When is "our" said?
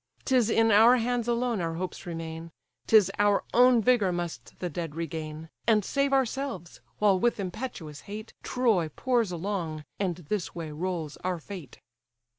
0.71-0.97, 1.61-1.75, 3.19-3.43, 11.17-11.37